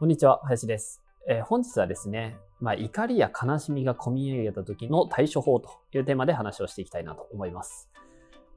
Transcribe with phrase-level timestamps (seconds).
[0.00, 7.90] こんにちは林です、えー本日はですね、まあ、怒りや悲しみが込み上げた時の対処法というテーマで話をしていきたいなと思います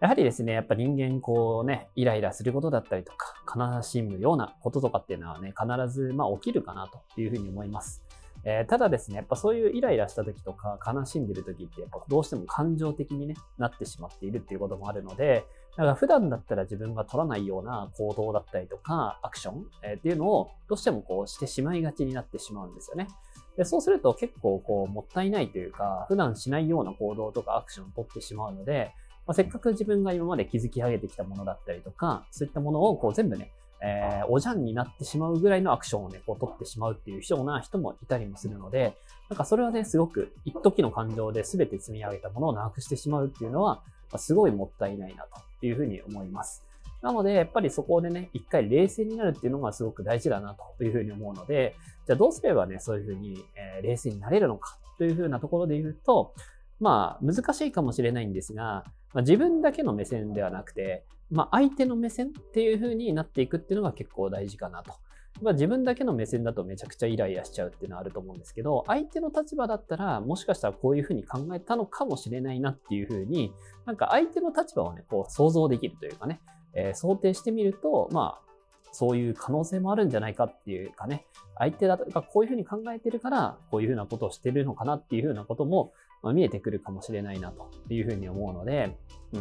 [0.00, 8.02] やはりですね、やっぱ人間こうね、イライラすることだったりとか、悲しむようなこととかっていうのはね、必ずま起きるかなというふうに思います。
[8.44, 23.08] えーただですね、やっぱそういうイライラした時とか、悲しんでる時って、やっぱどうしても感情的に、ね、なってしまっているっていうこともあるので、だから普段だったら自分が取らないような行動だったりとか、アクション、えっていうのをどうしてもこうしてしまいがちになってしまうんですよね。
[23.56, 28.92] でそうすると結構こうもったいないというか、普段しないような行動とかアクションを取ってしまうので、
[29.26, 38.94] まあ、せっかく自分が今まで築き上げてきたものだったりとか、そういったものをこう全部ね、えーおじゃんになってしまうぐらいのアクションをね、こう取ってしまうっていうような人もいたりもするので、
[39.28, 43.76] なんかそれはね、すごく一時の感情で全て積み上げたものをなくしてしまうっていうのは、
[44.10, 46.64] まあすごいもったいないなとていうふうに思います。
[47.02, 51.74] なので、やっぱりそこでね、一回冷静になるっていうのがすごく大事だなというふうに思うので、
[52.06, 56.34] じゃあどうすればね、そういうふうに、え冷静になれるのかというふうなところで言うと、
[56.78, 64.94] まあ、難しいかもしれないんですが、まあ、自分だけの目線ではなくて、まあ、相手の目線っていうふうになっていくっていうのが結構大事かなと。
[65.42, 73.52] まあ、自分だけの目線だとめちゃくちゃイライラしちゃうっていうのはあると思うんですけど、相手の立場だったら、もしかしたらこういう風に考えたのかもしれないなっていう風に、
[73.86, 76.40] なんか相手の立場をね、こう想像できるというかね、
[76.74, 78.50] えー想定してみると、まあ、
[78.92, 81.26] そういう可能性もあるんじゃないかっていうかね、
[81.56, 85.92] 相手がこういう風に考えてるから、こういう風なことをしてるのかなっていう風なことも、
[86.34, 88.96] 見えてくるかもしれないなという風に思うので、
[89.32, 89.40] うん。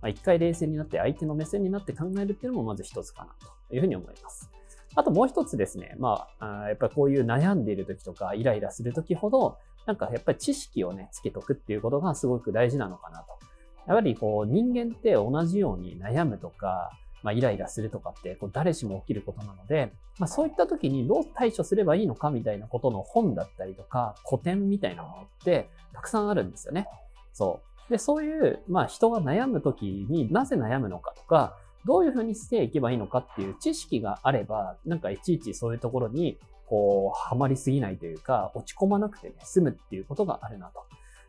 [0.00, 3.34] まあ、一回冷静になって相手の目線になって考えるっていうのもまず一つかな
[3.68, 4.50] というふうに思います。
[4.96, 13.26] あともう一つですね、まあ、あやっぱりこういう悩んでいる時とかイライラする時ほど、なんかやっぱり知識をね、つけとくっていうことがすごく大事なのかなと。
[13.86, 16.90] やっぱりこう人間って同じように悩むとか、
[17.22, 26.88] まあ、イライラするとかってこう誰しも起きることなので、まあ、そういった時にどう対処すればいいのかみたいなことの本だったりとか古典みたいなものってたくさんあるんですよね。
[27.32, 27.90] そう。
[27.90, 40.84] で、そういう、まあ人が悩む時になぜ悩むのかとか、どういうふうにしていけばいいのかっていう知識があれば、なんかいちいちそういうところに、こう、はまりすぎないというか、落ち込まなくてね、済むっていうことがあるなと。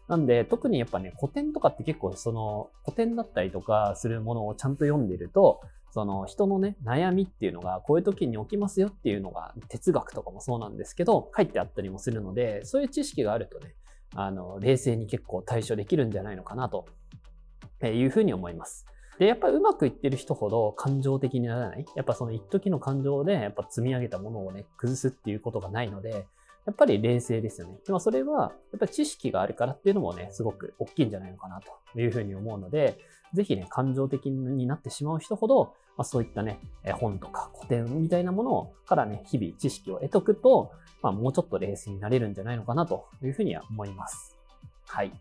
[0.07, 13.75] なんで、特にやっぱね、古典とかって結構その、古典だったりとかするものをちゃんと読んでると、その人のね、悩みっていうのがこういう時に起きますよっていうのが、哲学とかもそうなんですけど、書いてあったりもするので、そういう知識があるとね、
[14.15, 16.85] あの、冷静に結構対処できるんじゃないのかなと
[17.81, 18.85] えいうふうに思います。
[19.19, 21.85] で、やっぱりうまくいってる人ほど感情的にならない？
[21.95, 26.27] やっぱその一時の感情でやっぱ積み上げたものをね、崩すっていうことがないので、
[26.65, 27.79] やっぱり冷静ですよね。
[27.85, 32.99] でもそれは、やっぱり知識があるからっていうのもね、すごく大きいんじゃないのかなというふうに思うので、
[33.33, 44.37] ぜひね、感情的になってしまう人ほど、まあ、そういったね、え本とか古典みたいなものからね、日々知識を得とくと、まあ、もうちょっと冷静になれるんじゃないのかなというふうには思います。
[44.85, 45.11] はい。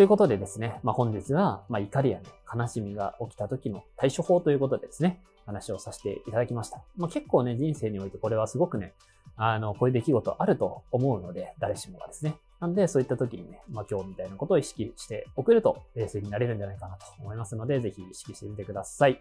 [0.00, 6.80] ということでですね、まあ、本日は、まあ、怒りやね、悲しみが起きた時の対処法ということでですね、話をさせていただきました。
[6.96, 8.94] まあ、結構ね、人生においてこれはすごくね、
[9.36, 12.36] あの、こういう出来事あると思うので、誰しもがですね。
[12.60, 19.20] なんで、そういった時にね、まあ、今日みたいなことを意識して送ると、冷静になれるんじゃないかなと思いますので、ぜひ意識してみてください。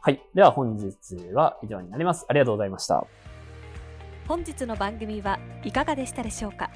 [0.00, 0.20] はい。
[0.34, 2.26] では本日は以上になります。
[2.28, 3.06] ありがとうございました。
[4.26, 6.72] 本日の番組はいかがでしたでしょうか？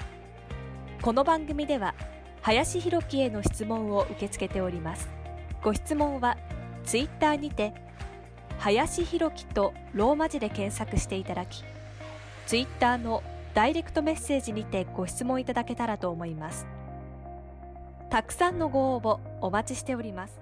[1.01, 1.93] この番組では
[2.43, 5.09] 林弘樹への質問を受け付けております。
[5.63, 6.37] ご質問は
[6.83, 7.73] ツイッターにて
[8.59, 11.63] 林弘樹とローマ字で検索していただき
[12.45, 13.23] ツイッターの
[13.53, 16.67] ダイレクトメッセージにてご質問いただけたらと思います。
[18.09, 20.41] たくさんのご応募お待ちしております。